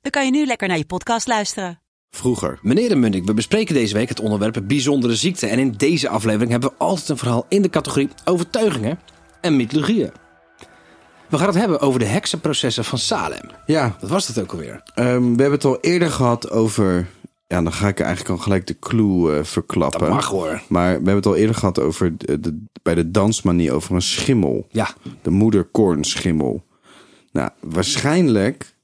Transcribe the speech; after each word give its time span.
dan 0.00 0.10
kan 0.10 0.24
je 0.24 0.30
nu 0.30 0.46
lekker 0.46 0.68
naar 0.68 0.76
je 0.78 0.84
podcast 0.84 1.26
luisteren. 1.26 1.80
Vroeger. 2.10 2.58
Meneer 2.62 2.88
de 2.88 2.96
Munnik, 2.96 3.24
we 3.24 3.34
bespreken 3.34 3.74
deze 3.74 3.94
week 3.94 4.08
het 4.08 4.20
onderwerp 4.20 4.62
bijzondere 4.66 5.14
ziekte. 5.16 5.46
En 5.46 5.58
in 5.58 5.72
deze 5.76 6.08
aflevering 6.08 6.50
hebben 6.50 6.68
we 6.70 6.76
altijd 6.78 7.08
een 7.08 7.16
verhaal 7.16 7.46
in 7.48 7.62
de 7.62 7.70
categorie 7.70 8.08
overtuigingen 8.24 8.98
en 9.40 9.56
mythologieën. 9.56 10.12
We 11.28 11.38
gaan 11.38 11.46
het 11.46 11.56
hebben 11.56 11.80
over 11.80 11.98
de 12.00 12.06
heksenprocessen 12.06 12.84
van 12.84 12.98
Salem. 12.98 13.50
Ja, 13.66 13.96
Wat 14.00 14.10
was 14.10 14.26
dat 14.26 14.44
ook 14.44 14.52
alweer? 14.52 14.82
ehm, 14.94 15.20
we 15.22 15.26
hebben 15.42 15.50
het 15.50 15.64
al 15.64 15.80
eerder 15.80 16.10
gehad 16.10 16.50
over. 16.50 17.06
Ja, 17.46 17.62
dan 17.62 17.72
ga 17.72 17.88
ik 17.88 18.00
eigenlijk 18.00 18.30
al 18.30 18.38
gelijk 18.38 18.66
de 18.66 18.78
clue 18.78 19.36
eh, 19.36 19.44
verklappen. 19.44 20.00
Dat 20.00 20.08
mag 20.08 20.26
hoor. 20.26 20.62
Maar 20.68 20.88
we 20.88 20.94
hebben 20.94 21.14
het 21.14 21.26
al 21.26 21.36
eerder 21.36 21.54
gehad 21.54 21.78
over 21.80 22.16
de, 22.16 22.40
de- 22.40 22.62
bij 22.82 22.94
de 22.94 23.10
dansmanie 23.10 23.72
over 23.72 23.94
een 23.94 24.02
schimmel. 24.02 24.66
Ja, 24.70 24.88
De 25.22 25.30
moederkornschimmel. 25.30 26.64
Nou, 27.32 27.50
waarschijnlijk 27.60 28.74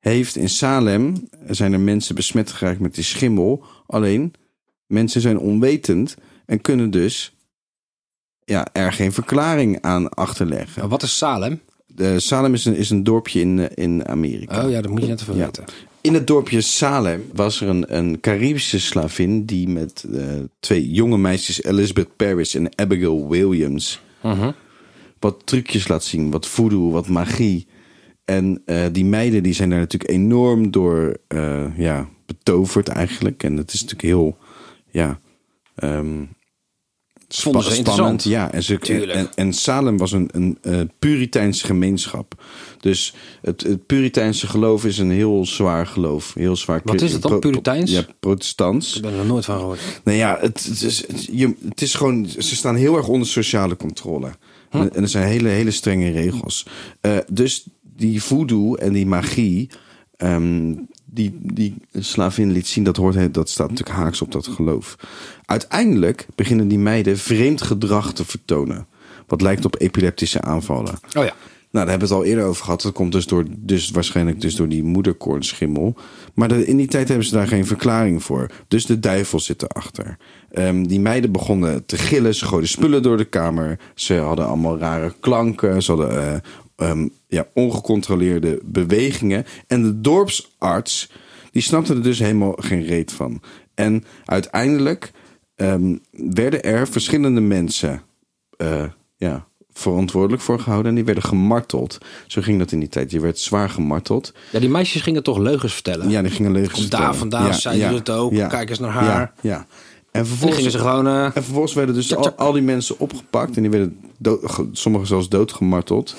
heeft 0.00 0.36
in 0.36 0.48
Salem 0.48 1.28
zijn 1.48 1.72
er 1.72 1.80
mensen 1.80 2.14
besmet 2.14 2.52
geraakt 2.52 2.80
met 2.80 2.94
die 2.94 3.04
schimmel. 3.04 3.64
Alleen 3.86 4.32
mensen 4.86 5.20
zijn 5.20 5.38
onwetend 5.38 6.16
en 6.46 6.60
kunnen 6.60 6.90
dus 6.90 7.32
ja, 8.44 8.66
er 8.72 8.92
geen 8.92 9.12
verklaring 9.12 9.80
aan 9.80 10.08
achterleggen. 10.08 10.80
maar 10.80 10.88
wat 10.88 11.02
is 11.02 11.16
Salem? 11.18 11.60
De 11.86 12.20
Salem 12.20 12.54
is 12.54 12.64
een, 12.64 12.76
is 12.76 12.90
een 12.90 13.02
dorpje 13.04 13.40
in, 13.40 13.74
in 13.74 14.06
Amerika. 14.08 14.64
Oh 14.64 14.70
ja, 14.70 14.80
dat 14.80 14.90
moet 14.90 15.00
je 15.00 15.06
net 15.06 15.20
even 15.20 15.36
Ja. 15.36 15.44
weten. 15.44 15.64
In 16.00 16.14
het 16.14 16.26
dorpje 16.26 16.60
Salem 16.60 17.24
was 17.34 17.60
er 17.60 17.68
een, 17.68 17.96
een 17.96 18.20
Caribische 18.20 18.80
slavin 18.80 19.44
die 19.44 19.68
met 19.68 20.04
eh, 20.14 20.22
twee 20.60 20.90
jonge 20.90 21.18
meisjes, 21.18 21.62
Elizabeth 21.62 22.16
Paris 22.16 22.54
en 22.54 22.78
Abigail 22.78 23.28
Williams, 23.28 24.00
Mhm. 24.22 24.50
wat 25.18 25.46
trucjes 25.46 25.88
laat 25.88 26.04
zien, 26.04 26.30
wat 26.30 26.46
voodoo, 26.46 26.90
wat 26.90 27.08
magie. 27.08 27.66
En 28.28 28.62
eh, 28.64 28.84
die 28.92 29.04
meiden 29.04 29.42
die 29.42 29.52
zijn 29.52 29.70
daar 29.70 29.78
natuurlijk 29.78 30.10
enorm 30.10 30.70
door 30.70 31.16
eh, 31.28 31.78
ja, 31.78 32.08
betoverd 32.26 32.88
eigenlijk. 32.88 33.42
En 33.42 33.56
het 33.56 33.72
is 33.72 33.80
natuurlijk 33.80 34.08
heel, 34.08 34.36
ja, 34.90 35.20
ehm, 35.74 36.24
Vonden 37.28 37.62
ze 37.62 37.68
spa- 37.68 37.78
interessant. 37.78 38.24
Ja, 38.24 38.52
en, 38.52 38.62
ze, 38.62 38.78
en, 39.12 39.28
en 39.34 39.52
Salem 39.52 39.98
was 39.98 40.12
een, 40.12 40.28
een 40.32 40.58
eh, 40.62 40.80
Puriteinse 40.98 41.66
gemeenschap. 41.66 42.42
Dus 42.80 43.14
het, 43.42 43.62
het 43.62 43.86
Puriteinse 43.86 44.46
geloof 44.46 44.84
is 44.84 44.98
een 44.98 45.10
heel 45.10 45.46
zwaar 45.46 45.86
geloof. 45.86 46.34
Heel 46.34 46.56
zwaar 46.56 46.80
Wat 46.84 47.00
is 47.00 47.12
het 47.12 47.22
dan, 47.22 47.38
Puriteins? 47.38 47.90
Ja, 47.90 48.06
protestants. 48.20 48.96
Ik 48.96 49.02
ben 49.02 49.10
er 49.10 49.16
nog 49.16 49.26
nooit 49.26 49.44
van 49.44 49.58
gehoord. 49.58 50.00
Nou 50.04 50.18
ja, 50.18 50.38
het, 50.40 50.64
het, 50.64 50.82
is, 50.82 51.06
het, 51.06 51.28
je, 51.32 51.54
het 51.68 51.82
is 51.82 51.94
gewoon. 51.94 52.26
Ze 52.38 52.56
staan 52.56 52.76
heel 52.76 52.96
erg 52.96 53.08
onder 53.08 53.28
sociale 53.28 53.76
controle. 53.76 54.30
En, 54.70 54.94
en 54.94 55.02
er 55.02 55.08
zijn 55.08 55.28
hele, 55.28 55.48
hele 55.48 55.70
strenge 55.70 56.10
regels. 56.10 56.66
Dus 57.30 57.66
die 57.98 58.22
voodoo 58.22 58.74
en 58.74 58.92
die 58.92 59.06
magie. 59.06 59.70
ehm, 60.16 60.74
die, 61.10 61.38
die 61.42 61.74
slavin 61.92 62.52
liet 62.52 62.66
zien, 62.66 62.84
dat, 62.84 62.96
hoort, 62.96 63.34
dat 63.34 63.48
staat 63.48 63.70
natuurlijk 63.70 63.98
haaks 63.98 64.22
op 64.22 64.32
dat 64.32 64.46
geloof. 64.46 64.96
Uiteindelijk 65.44 66.26
beginnen 66.34 66.68
die 66.68 66.78
meiden 66.78 67.18
vreemd 67.18 67.62
gedrag 67.62 68.12
te 68.12 68.24
vertonen. 68.24 68.86
Wat 69.26 69.40
lijkt 69.40 69.64
op 69.64 69.80
epileptische 69.80 70.40
aanvallen. 70.40 70.94
Oh 70.94 71.24
ja. 71.24 71.32
Nou, 71.70 71.86
daar 71.86 71.88
hebben 71.88 72.08
we 72.08 72.14
het 72.14 72.22
al 72.24 72.30
eerder 72.30 72.44
over 72.44 72.64
gehad. 72.64 72.82
Dat 72.82 72.92
komt 72.92 73.12
dus, 73.12 73.26
door, 73.26 73.44
dus 73.58 73.90
waarschijnlijk 73.90 74.40
dus 74.40 74.54
door 74.56 74.68
die 74.68 74.82
moederkoornschimmel. 74.84 75.96
Maar 76.34 76.48
de- 76.48 76.66
in 76.66 76.76
die 76.76 76.86
tijd 76.86 77.08
hebben 77.08 77.26
ze 77.26 77.34
daar 77.34 77.48
geen 77.48 77.66
verklaring 77.66 78.22
voor. 78.22 78.50
Dus 78.68 78.86
de 78.86 78.98
duivel 79.00 79.40
zit 79.40 79.62
erachter. 79.62 80.16
Ehm, 80.50 80.82
die 80.82 81.00
meiden 81.00 81.32
begonnen 81.32 81.86
te 81.86 81.96
gillen. 81.98 82.34
Ze 82.34 82.44
gooiden 82.46 82.70
spullen 82.70 83.02
door 83.02 83.16
de 83.16 83.24
kamer. 83.24 83.78
Ze 83.94 84.14
hadden 84.14 84.46
allemaal 84.46 84.78
rare 84.78 85.14
klanken. 85.20 85.82
Ze 85.82 85.92
hadden 85.92 86.32
eh, 86.34 86.40
ehm, 86.78 87.08
ja, 87.28 87.46
ongecontroleerde 87.54 88.60
bewegingen. 88.64 89.44
En 89.66 89.82
de 89.82 90.00
dorpsarts, 90.00 91.10
die 91.50 91.62
snapte 91.62 91.94
er 91.94 92.02
dus 92.02 92.18
helemaal 92.18 92.54
geen 92.56 92.82
reet 92.84 93.12
van. 93.12 93.40
En 93.74 94.04
uiteindelijk 94.24 95.10
ehm, 95.54 95.96
werden 96.10 96.62
er 96.62 96.88
verschillende 96.88 97.40
mensen 97.40 98.02
eh, 98.56 98.84
ja, 99.16 99.46
verantwoordelijk 99.72 100.42
voor 100.42 100.60
gehouden. 100.60 100.88
En 100.90 100.94
die 100.96 101.04
werden 101.04 101.24
gemarteld. 101.24 101.98
Zo 102.26 102.42
ging 102.42 102.58
dat 102.58 102.72
in 102.72 102.78
die 102.80 102.88
tijd. 102.88 103.10
Je 103.10 103.20
werd 103.20 103.38
zwaar 103.38 103.70
gemarteld. 103.70 104.32
Ja, 104.52 104.58
die 104.58 104.68
meisjes 104.68 105.02
gingen 105.02 105.22
toch 105.22 105.38
leugens 105.38 105.72
vertellen? 105.74 106.10
Ja, 106.10 106.22
die 106.22 106.30
gingen 106.30 106.52
leugens 106.52 106.78
Komt 106.78 106.90
daar 106.90 107.14
vertellen. 107.14 107.18
vandaan, 107.44 107.54
zij 107.54 107.88
doet 107.88 107.98
het 107.98 108.10
ook. 108.10 108.32
Kijk 108.48 108.70
eens 108.70 108.78
naar 108.78 108.90
haar. 108.90 109.04
Ja, 109.04 109.32
ja. 109.40 109.66
En 110.10 110.20
En 110.20 110.26
vervolgens, 110.26 110.56
gingen 110.58 110.72
ze 110.72 110.78
gewoon... 110.78 111.06
eh, 111.06 111.24
en 111.24 111.32
vervolgens 111.32 111.74
werden 111.74 111.94
dus 111.94 112.14
al, 112.14 112.30
al 112.34 112.52
die 112.52 112.62
mensen 112.62 112.98
opgepakt. 112.98 113.56
En 113.56 113.62
die 113.62 113.70
werden 113.70 114.00
dood, 114.18 114.60
sommigen 114.72 115.06
zelfs 115.06 115.28
doodgemarteld. 115.28 116.16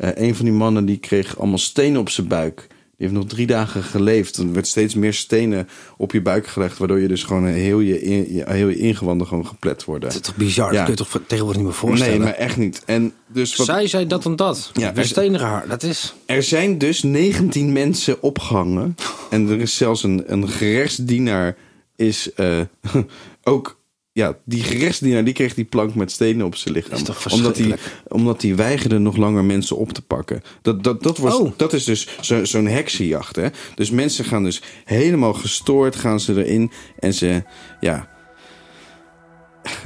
Eh 0.00 0.10
een 0.14 0.34
van 0.34 0.44
die 0.44 0.54
mannen 0.54 0.84
die 0.84 0.96
kreeg 0.98 1.38
allemaal 1.38 1.58
stenen 1.58 2.00
op 2.00 2.08
zijn 2.10 2.26
buik. 2.28 2.66
Die 2.68 3.08
heeft 3.08 3.20
nog 3.20 3.30
drie 3.30 3.46
dagen 3.46 3.82
geleefd. 3.82 4.36
Er 4.36 4.52
werd 4.52 4.66
steeds 4.66 4.94
meer 4.94 5.14
stenen 5.14 5.68
op 5.96 6.12
je 6.12 6.22
buik 6.22 6.46
gelegd. 6.46 6.78
Waardoor 6.78 7.00
je 7.00 7.08
dus 7.08 7.22
gewoon 7.22 7.46
heel 7.46 7.80
je, 7.80 8.02
in- 8.02 8.34
je, 8.34 8.44
heel 8.48 8.68
je 8.68 8.76
ingewanden 8.78 9.26
gewoon 9.26 9.46
geplet 9.46 9.84
worden. 9.84 10.08
dat 10.08 10.20
is 10.20 10.26
toch 10.26 10.36
bizar? 10.36 10.72
Ja. 10.72 10.76
Dat 10.76 10.82
kun 10.84 10.92
je 11.06 11.10
toch 11.10 11.20
tegenwoordig 11.26 11.62
niet 11.62 11.70
meer 11.70 11.78
voorstellen? 11.80 12.14
Nee, 12.18 12.24
maar 12.28 12.36
echt 12.36 12.56
niet. 12.56 12.82
En 12.86 13.12
dus 13.26 13.56
wat, 13.56 13.66
Zij 13.66 13.86
zei 13.86 14.06
dat 14.06 14.24
en 14.24 14.36
dat. 14.36 14.70
Ja, 14.72 14.94
er- 14.94 15.04
stenigen 15.06 15.46
haar. 15.46 15.68
Dat 15.68 15.82
is... 15.82 16.14
Er 16.26 16.42
zijn 16.42 16.78
dus 16.78 17.02
19 17.02 17.72
mensen 17.72 18.22
opgehangen. 18.22 18.96
En 19.30 19.48
er 19.48 19.60
is 19.60 19.76
zelfs 19.76 20.02
een, 20.02 20.22
een 20.26 20.48
gerechtsdienaar 20.48 21.56
is 21.96 22.32
eh, 22.34 22.60
ook... 23.42 23.78
Ja, 24.20 24.36
die 24.44 24.62
gerechtsdienaar 24.62 25.24
die 25.24 25.34
kreeg 25.34 25.54
die 25.54 25.64
plank 25.64 25.94
met 25.94 26.10
stenen 26.10 26.46
op 26.46 26.56
zijn 26.56 26.74
lichaam. 26.74 26.92
Is 26.98 27.02
toch 27.02 27.32
omdat 27.32 27.56
hij 27.58 27.76
omdat 28.08 28.42
hij 28.42 28.56
weigerde 28.56 28.98
nog 28.98 29.16
langer 29.16 29.44
mensen 29.44 29.76
op 29.76 29.92
te 29.92 30.02
pakken. 30.02 30.42
Dat, 30.62 30.84
dat, 30.84 31.02
dat, 31.02 31.18
was, 31.18 31.38
Oh. 31.38 31.52
dat 31.56 31.72
is 31.72 31.84
dus 31.84 32.08
zo- 32.20 32.44
zo'n 32.44 32.66
heksenjacht. 32.66 33.36
Hè? 33.36 33.48
Dus 33.74 33.90
mensen 33.90 34.24
gaan 34.24 34.44
dus 34.44 34.62
helemaal 34.84 35.32
gestoord 35.32 35.96
gaan 35.96 36.20
ze 36.20 36.44
erin. 36.44 36.72
En 36.98 37.14
ze, 37.14 37.42
ja... 37.80 38.08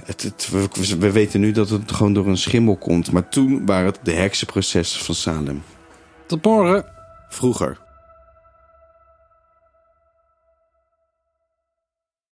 Het, 0.05 0.23
het, 0.23 0.49
we, 0.51 0.97
we 0.99 1.11
weten 1.13 1.41
nu 1.41 1.53
dat 1.53 1.69
het 1.69 1.93
gewoon 1.93 2.13
door 2.15 2.27
een 2.27 2.37
schimmel 2.37 2.77
komt. 2.77 3.13
Maar 3.13 3.29
toen 3.29 3.67
waren 3.67 3.87
het 3.87 3.99
de 4.03 4.13
heksenprocessen 4.13 5.05
van 5.05 5.15
Salem. 5.15 5.63
Tot 6.27 6.45
morgen. 6.45 6.85
Vroeger. 7.29 7.79